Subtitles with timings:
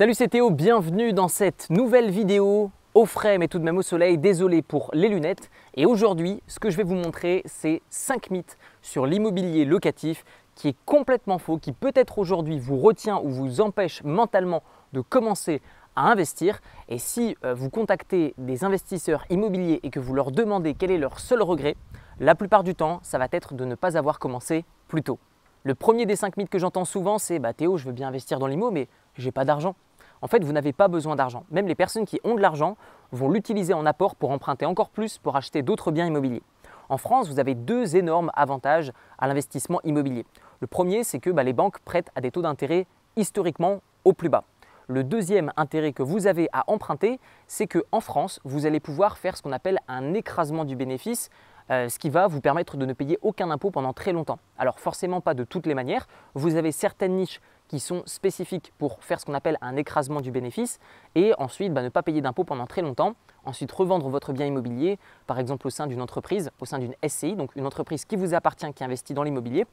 [0.00, 3.82] Salut c'est Théo, bienvenue dans cette nouvelle vidéo au frais mais tout de même au
[3.82, 5.50] soleil, désolé pour les lunettes.
[5.74, 10.24] Et aujourd'hui, ce que je vais vous montrer, c'est 5 mythes sur l'immobilier locatif
[10.54, 14.62] qui est complètement faux, qui peut-être aujourd'hui vous retient ou vous empêche mentalement
[14.94, 15.60] de commencer
[15.96, 16.60] à investir.
[16.88, 20.96] Et si euh, vous contactez des investisseurs immobiliers et que vous leur demandez quel est
[20.96, 21.76] leur seul regret,
[22.20, 25.18] la plupart du temps, ça va être de ne pas avoir commencé plus tôt.
[25.62, 28.38] Le premier des 5 mythes que j'entends souvent, c'est bah, Théo, je veux bien investir
[28.38, 29.76] dans l'IMO, mais j'ai pas d'argent.
[30.22, 31.44] En fait, vous n'avez pas besoin d'argent.
[31.50, 32.76] Même les personnes qui ont de l'argent
[33.12, 36.42] vont l'utiliser en apport pour emprunter encore plus pour acheter d'autres biens immobiliers.
[36.88, 40.26] En France, vous avez deux énormes avantages à l'investissement immobilier.
[40.60, 44.28] Le premier, c'est que bah, les banques prêtent à des taux d'intérêt historiquement au plus
[44.28, 44.44] bas.
[44.88, 49.36] Le deuxième intérêt que vous avez à emprunter, c'est qu'en France, vous allez pouvoir faire
[49.36, 51.30] ce qu'on appelle un écrasement du bénéfice,
[51.70, 54.40] euh, ce qui va vous permettre de ne payer aucun impôt pendant très longtemps.
[54.58, 57.40] Alors forcément pas de toutes les manières, vous avez certaines niches
[57.70, 60.80] qui sont spécifiques pour faire ce qu'on appelle un écrasement du bénéfice
[61.14, 63.14] et ensuite bah, ne pas payer d'impôts pendant très longtemps.
[63.44, 67.36] Ensuite, revendre votre bien immobilier, par exemple au sein d'une entreprise, au sein d'une SCI,
[67.36, 69.66] donc une entreprise qui vous appartient, qui investit dans l'immobilier.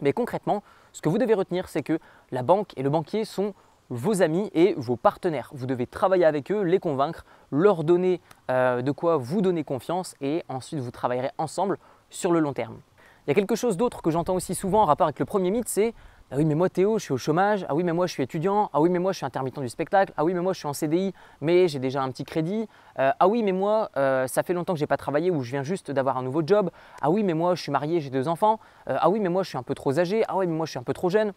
[0.00, 2.00] Mais concrètement, ce que vous devez retenir, c'est que
[2.32, 3.54] la banque et le banquier sont
[3.88, 5.50] vos amis et vos partenaires.
[5.54, 10.16] Vous devez travailler avec eux, les convaincre, leur donner euh, de quoi vous donner confiance
[10.20, 11.78] et ensuite vous travaillerez ensemble
[12.10, 12.80] sur le long terme.
[13.28, 15.50] Il y a quelque chose d'autre que j'entends aussi souvent en rapport avec le premier
[15.50, 15.92] mythe, c'est
[16.30, 17.64] ah oui, mais moi Théo, je suis au chômage.
[17.70, 18.68] Ah oui, mais moi je suis étudiant.
[18.74, 20.12] Ah oui, mais moi je suis intermittent du spectacle.
[20.18, 22.68] Ah oui, mais moi je suis en CDI, mais j'ai déjà un petit crédit.
[22.98, 25.50] Euh, ah oui, mais moi euh, ça fait longtemps que j'ai pas travaillé ou je
[25.50, 26.70] viens juste d'avoir un nouveau job.
[27.00, 28.60] Ah oui, mais moi je suis marié, j'ai deux enfants.
[28.86, 30.22] ah oui, mais moi je suis un peu trop âgé.
[30.28, 31.32] Ah oui, mais moi je suis un peu trop jeune.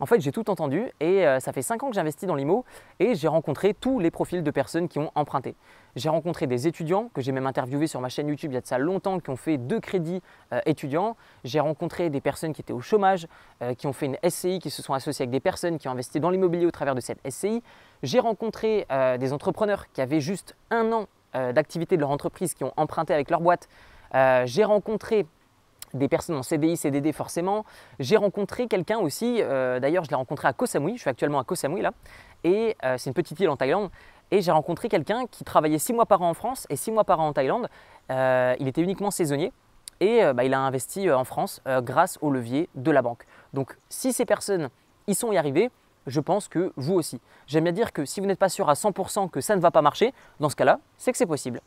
[0.00, 2.64] En fait, j'ai tout entendu et euh, ça fait 5 ans que j'investis dans l'IMO
[3.00, 5.54] et j'ai rencontré tous les profils de personnes qui ont emprunté.
[5.94, 8.62] J'ai rencontré des étudiants que j'ai même interviewé sur ma chaîne YouTube il y a
[8.62, 10.22] de ça longtemps qui ont fait deux crédits
[10.54, 11.16] euh, étudiants.
[11.44, 13.28] J'ai rencontré des personnes qui étaient au chômage,
[13.60, 15.92] euh, qui ont fait une SCI, qui se sont associées avec des personnes qui ont
[15.92, 17.62] investi dans l'immobilier au travers de cette SCI.
[18.02, 18.86] J'ai rencontré
[19.18, 23.28] des entrepreneurs qui avaient juste un an d'activité de leur entreprise, qui ont emprunté avec
[23.28, 23.68] leur boîte.
[24.46, 25.26] j'ai rencontré
[25.94, 27.64] des personnes en CDI, CDD forcément.
[27.98, 31.38] J'ai rencontré quelqu'un aussi, euh, d'ailleurs je l'ai rencontré à Koh Samui, je suis actuellement
[31.38, 31.92] à Koh Samui là,
[32.44, 33.90] et euh, c'est une petite île en Thaïlande.
[34.32, 37.02] Et j'ai rencontré quelqu'un qui travaillait six mois par an en France et six mois
[37.02, 37.68] par an en Thaïlande.
[38.12, 39.52] Euh, il était uniquement saisonnier
[39.98, 43.26] et bah, il a investi en France grâce au levier de la banque.
[43.52, 44.70] Donc si ces personnes
[45.08, 45.70] y sont arrivées,
[46.06, 47.20] je pense que vous aussi.
[47.46, 49.70] J'aime bien dire que si vous n'êtes pas sûr à 100% que ça ne va
[49.70, 51.60] pas marcher, dans ce cas-là, c'est que c'est possible.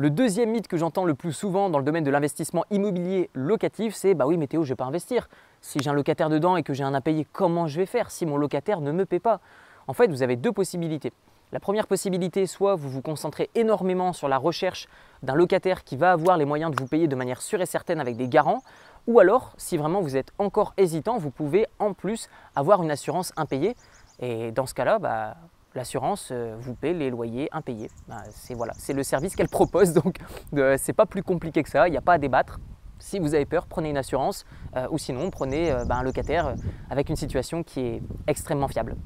[0.00, 3.94] Le deuxième mythe que j'entends le plus souvent dans le domaine de l'investissement immobilier locatif,
[3.94, 5.28] c'est bah oui, mais Théo, je ne vais pas investir.
[5.60, 8.24] Si j'ai un locataire dedans et que j'ai un impayé, comment je vais faire si
[8.24, 9.40] mon locataire ne me paie pas?
[9.88, 11.12] En fait, vous avez deux possibilités.
[11.52, 14.88] La première possibilité, soit vous vous concentrez énormément sur la recherche
[15.22, 18.00] d'un locataire qui va avoir les moyens de vous payer de manière sûre et certaine
[18.00, 18.62] avec des garants,
[19.06, 23.34] ou alors, si vraiment vous êtes encore hésitant, vous pouvez en plus avoir une assurance
[23.36, 23.76] impayée.
[24.18, 25.36] Et dans ce cas-là, bah,
[25.74, 27.90] l'assurance euh, vous paie les loyers impayés.
[28.08, 30.18] Ben, c'est voilà, c'est le service qu'elle propose, donc
[30.56, 32.60] euh, c'est pas plus compliqué que ça, il n'y a pas à débattre.
[32.98, 34.44] Si vous avez peur, prenez une assurance
[34.76, 36.54] euh, ou sinon prenez ben, un locataire
[36.90, 38.96] avec une situation qui est extrêmement fiable.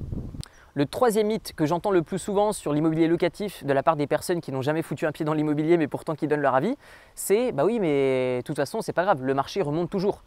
[0.73, 4.07] Le troisième mythe que j'entends le plus souvent sur l'immobilier locatif de la part des
[4.07, 6.75] personnes qui n'ont jamais foutu un pied dans l'immobilier mais pourtant qui donnent leur avis,
[7.13, 10.23] c'est bah oui mais de toute façon c'est pas grave, le marché remonte toujours.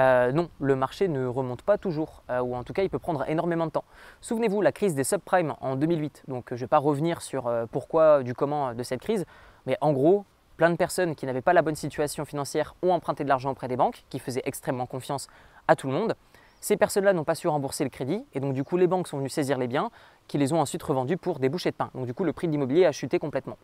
[0.00, 2.98] Euh, non, le marché ne remonte pas toujours, euh, ou en tout cas il peut
[2.98, 3.84] prendre énormément de temps.
[4.20, 7.66] Souvenez-vous, la crise des subprimes en 2008, donc je ne vais pas revenir sur euh,
[7.70, 9.26] pourquoi, du comment de cette crise,
[9.66, 10.24] mais en gros,
[10.56, 13.68] plein de personnes qui n'avaient pas la bonne situation financière ont emprunté de l'argent auprès
[13.68, 15.28] des banques, qui faisaient extrêmement confiance
[15.68, 16.14] à tout le monde.
[16.60, 19.18] Ces personnes-là n'ont pas su rembourser le crédit, et donc du coup les banques sont
[19.18, 19.90] venues saisir les biens,
[20.26, 21.90] qui les ont ensuite revendus pour des bouchées de pain.
[21.94, 23.58] Donc du coup le prix de l'immobilier a chuté complètement,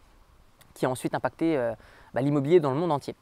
[0.75, 1.57] qui a ensuite impacté
[2.13, 3.15] bah, l'immobilier dans le monde entier.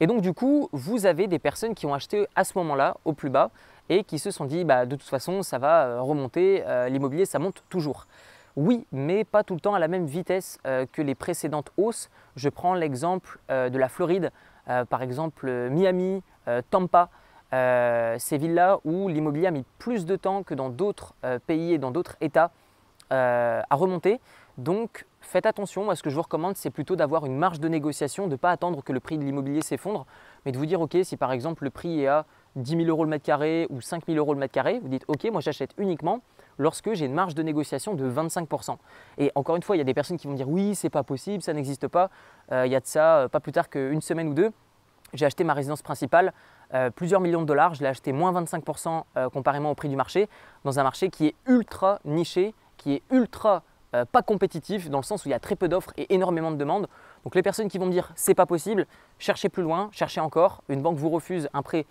[0.00, 3.12] Et donc du coup, vous avez des personnes qui ont acheté à ce moment-là au
[3.12, 3.50] plus bas
[3.88, 7.24] et qui se sont dit bah, de toute façon ça va euh, remonter, euh, l'immobilier
[7.24, 8.06] ça monte toujours.
[8.56, 12.10] Oui, mais pas tout le temps à la même vitesse euh, que les précédentes hausses.
[12.36, 14.30] Je prends l'exemple de la Floride,
[14.90, 16.22] par exemple Miami,
[16.70, 17.08] Tampa,
[17.50, 21.14] ces villes-là où l'immobilier a mis plus de temps que dans d'autres
[21.46, 22.50] pays et dans d'autres États
[23.08, 24.20] à remonter.
[24.58, 27.68] Donc faites attention, moi ce que je vous recommande c'est plutôt d'avoir une marge de
[27.68, 30.06] négociation, de ne pas attendre que le prix de l'immobilier s'effondre,
[30.44, 32.26] mais de vous dire ok si par exemple le prix est à
[32.56, 35.04] 10 000 euros le mètre carré ou 5 000 euros le mètre carré, vous dites
[35.08, 36.20] ok moi j'achète uniquement
[36.58, 38.76] lorsque j'ai une marge de négociation de 25%.
[39.18, 41.02] Et encore une fois, il y a des personnes qui vont dire oui c'est pas
[41.02, 42.10] possible, ça n'existe pas.
[42.52, 44.50] Euh, il y a de ça euh, pas plus tard qu'une semaine ou deux,
[45.14, 46.32] j'ai acheté ma résidence principale,
[46.74, 50.28] euh, plusieurs millions de dollars, je l'ai acheté moins 25% comparément au prix du marché,
[50.64, 53.62] dans un marché qui est ultra niché, qui est ultra
[53.96, 56.50] euh, pas compétitif dans le sens où il y a très peu d'offres et énormément
[56.50, 56.86] de demandes.
[57.24, 58.86] Donc les personnes qui vont me dire c'est pas possible,
[59.18, 60.62] cherchez plus loin, cherchez encore.
[60.68, 61.86] Une banque vous refuse un prêt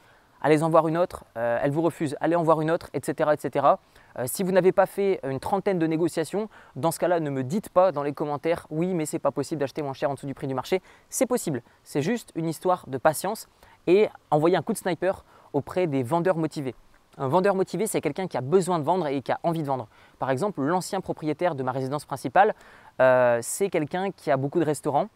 [0.46, 3.32] allez en voir une autre, euh, elle vous refuse, allez en voir une autre, etc.
[3.34, 3.66] etc.
[4.20, 7.44] Euh, si vous n'avez pas fait une trentaine de négociations, dans ce cas-là, ne me
[7.44, 10.28] dites pas dans les commentaires oui, mais c'est pas possible d'acheter moins cher en dessous
[10.28, 10.84] du prix du marché.
[11.10, 11.64] C'est possible.
[11.84, 13.48] C'est juste une histoire de patience
[13.88, 16.76] et envoyer un coup de sniper auprès des vendeurs motivés.
[17.18, 19.68] Un vendeur motivé, c'est quelqu'un qui a besoin de vendre et qui a envie de
[19.68, 19.88] vendre.
[20.20, 22.56] Par exemple, l'ancien propriétaire de ma résidence principale,
[23.02, 25.08] euh, c'est quelqu'un qui a beaucoup de restaurants.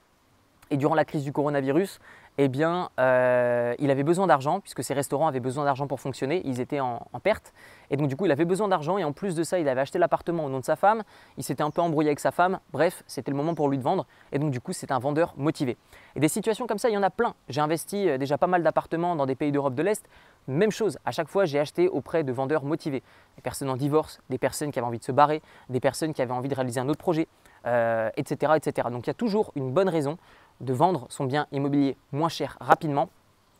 [0.72, 2.00] Et durant la crise du coronavirus,
[2.42, 6.42] eh bien, euh, il avait besoin d'argent, puisque ses restaurants avaient besoin d'argent pour fonctionner,
[6.46, 7.54] ils étaient en, perte.
[7.90, 9.82] Et donc, du coup, il avait besoin d'argent, et en plus de ça, il avait
[9.82, 11.04] acheté l'appartement au nom de sa femme,
[11.38, 13.84] il s'était un peu embrouillé avec sa femme, bref, c'était le moment pour lui de
[13.84, 15.76] vendre, et donc, du coup, c'est un vendeur motivé.
[16.16, 17.34] Et des situations comme ça, il y en a plein.
[17.50, 20.08] J'ai investi euh, déjà pas mal d'appartements dans des pays d'Europe de l'Est,
[20.50, 23.04] même chose, à chaque fois, j'ai acheté auprès de vendeurs motivés.
[23.36, 26.22] Des personnes en divorce, des personnes qui avaient envie de se barrer, des personnes qui
[26.22, 27.28] avaient envie de réaliser un autre projet,
[27.64, 28.10] etc., euh,
[28.56, 28.88] etc.
[28.92, 30.18] Donc, il y a toujours une bonne raison
[30.62, 33.10] de vendre son bien immobilier moins cher rapidement.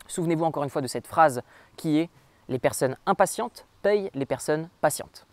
[0.06, 1.42] Souvenez-vous encore une fois de cette phrase
[1.76, 2.10] qui est
[2.48, 5.26] les personnes impatientes payent les personnes patientes.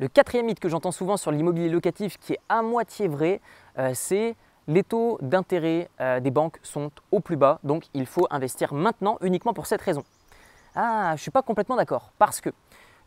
[0.00, 3.40] Le quatrième mythe que j'entends souvent sur l'immobilier locatif qui est à moitié vrai,
[3.78, 4.36] euh, c'est
[4.66, 9.18] les taux d'intérêt euh, des banques sont au plus bas, donc il faut investir maintenant
[9.22, 10.04] uniquement pour cette raison.
[10.80, 12.50] Ah, je ne suis pas complètement d'accord, parce que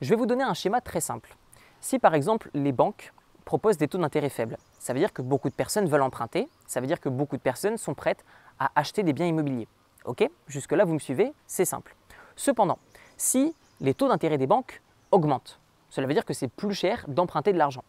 [0.01, 1.37] je vais vous donner un schéma très simple.
[1.79, 3.13] Si par exemple les banques
[3.45, 4.57] propose des taux d'intérêt faibles.
[4.77, 7.41] Ça veut dire que beaucoup de personnes veulent emprunter, ça veut dire que beaucoup de
[7.41, 8.25] personnes sont prêtes
[8.59, 9.69] à acheter des biens immobiliers.
[10.03, 10.29] Ok?
[10.47, 11.95] Jusque-là, vous me suivez C'est simple.
[12.35, 12.77] Cependant,
[13.15, 14.81] si les taux d'intérêt des banques
[15.11, 15.57] augmentent,
[15.89, 17.85] cela veut dire que c'est plus cher d'emprunter de l'argent.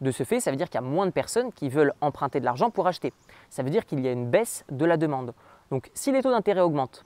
[0.00, 2.40] De ce fait, ça veut dire qu'il y a moins de personnes qui veulent emprunter
[2.40, 3.12] de l'argent pour acheter.
[3.50, 5.34] Ça veut dire qu'il y a une baisse de la demande.
[5.70, 7.04] Donc si les taux d'intérêt augmentent,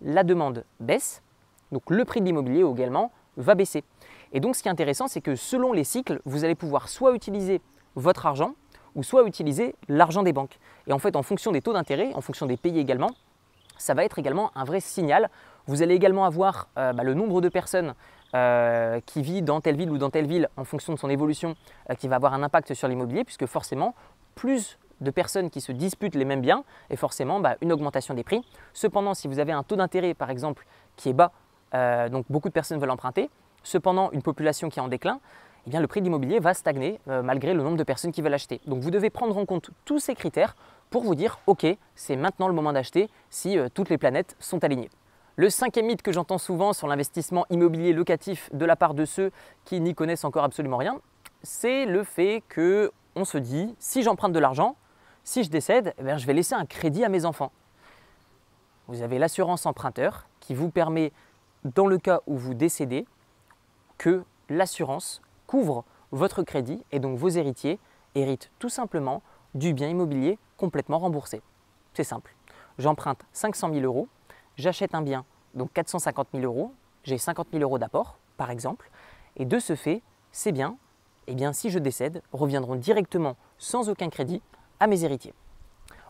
[0.00, 1.22] la demande baisse,
[1.72, 3.82] donc le prix de l'immobilier également va baisser.
[4.32, 7.14] Et donc ce qui est intéressant, c'est que selon les cycles, vous allez pouvoir soit
[7.14, 7.60] utiliser
[7.96, 8.54] votre argent
[8.94, 10.58] ou soit utiliser l'argent des banques.
[10.86, 13.10] Et en fait, en fonction des taux d'intérêt, en fonction des pays également,
[13.78, 15.30] ça va être également un vrai signal.
[15.66, 17.94] Vous allez également avoir euh, bah, le nombre de personnes
[18.34, 21.54] euh, qui vivent dans telle ville ou dans telle ville en fonction de son évolution
[21.90, 23.94] euh, qui va avoir un impact sur l'immobilier, puisque forcément,
[24.34, 28.22] plus de personnes qui se disputent les mêmes biens et forcément bah, une augmentation des
[28.22, 28.42] prix.
[28.72, 30.64] Cependant, si vous avez un taux d'intérêt, par exemple,
[30.96, 31.32] qui est bas,
[31.72, 33.30] donc beaucoup de personnes veulent emprunter,
[33.62, 35.20] cependant une population qui est en déclin,
[35.66, 38.20] eh bien, le prix de l'immobilier va stagner euh, malgré le nombre de personnes qui
[38.20, 38.60] veulent acheter.
[38.66, 40.56] Donc vous devez prendre en compte tous ces critères
[40.90, 44.62] pour vous dire, ok, c'est maintenant le moment d'acheter si euh, toutes les planètes sont
[44.64, 44.90] alignées.
[45.36, 49.30] Le cinquième mythe que j'entends souvent sur l'investissement immobilier locatif de la part de ceux
[49.64, 51.00] qui n'y connaissent encore absolument rien,
[51.42, 54.76] c'est le fait que on se dit, si j'emprunte de l'argent,
[55.22, 57.52] si je décède, eh je vais laisser un crédit à mes enfants.
[58.88, 61.12] Vous avez l'assurance emprunteur qui vous permet,
[61.64, 63.06] dans le cas où vous décédez,
[63.98, 67.78] que l'assurance couvre votre crédit et donc vos héritiers
[68.14, 69.22] héritent tout simplement
[69.54, 71.42] du bien immobilier complètement remboursé.
[71.94, 72.34] C'est simple.
[72.78, 74.08] J'emprunte 500 000 euros,
[74.56, 75.24] j'achète un bien,
[75.54, 76.72] donc 450 000 euros,
[77.04, 78.90] j'ai 50 000 euros d'apport, par exemple,
[79.36, 80.76] et de ce fait, ces biens,
[81.26, 84.42] eh bien, si je décède, reviendront directement sans aucun crédit
[84.80, 85.34] à mes héritiers.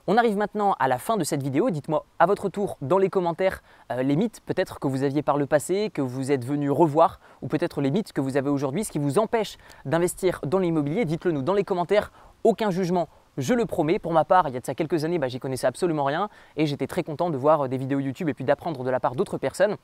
[0.08, 1.70] On arrive maintenant à la fin de cette vidéo.
[1.70, 3.62] Dites-moi à votre tour dans les commentaires
[3.92, 7.20] euh, les mythes peut-être que vous aviez par le passé, que vous êtes venu revoir,
[7.40, 11.04] ou peut-être les mythes que vous avez aujourd'hui, ce qui vous empêche d'investir dans l'immobilier.
[11.04, 12.10] Dites-le nous dans les commentaires.
[12.42, 13.08] Aucun jugement,
[13.38, 14.00] je le promets.
[14.00, 16.28] Pour ma part, il y a de ça quelques années, bah, j'y connaissais absolument rien
[16.56, 19.14] et j'étais très content de voir des vidéos YouTube et puis d'apprendre de la part
[19.14, 19.76] d'autres personnes.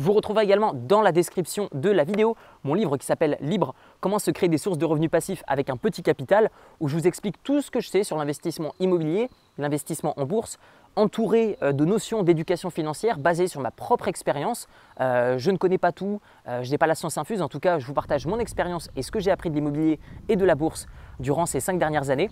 [0.00, 4.20] Vous retrouverai également dans la description de la vidéo mon livre qui s'appelle Libre, comment
[4.20, 7.42] se créer des sources de revenus passifs avec un petit capital, où je vous explique
[7.42, 10.58] tout ce que je sais sur l'investissement immobilier, l'investissement en bourse,
[10.94, 14.68] entouré euh, de notions d'éducation financière basées sur ma propre expérience.
[15.00, 17.60] Euh, je ne connais pas tout, euh, je n'ai pas la science infuse, en tout
[17.60, 20.44] cas je vous partage mon expérience et ce que j'ai appris de l'immobilier et de
[20.44, 20.86] la bourse
[21.18, 22.30] durant ces cinq dernières années.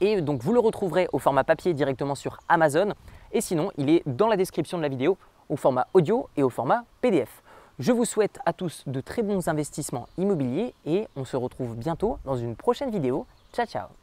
[0.00, 2.94] Et donc vous le retrouverez au format papier directement sur Amazon.
[3.32, 5.16] Et sinon, il est dans la description de la vidéo
[5.52, 7.42] au format audio et au format PDF.
[7.78, 12.18] Je vous souhaite à tous de très bons investissements immobiliers et on se retrouve bientôt
[12.24, 13.26] dans une prochaine vidéo.
[13.52, 14.01] Ciao ciao